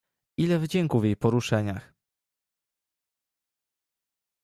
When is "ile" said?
0.37-0.59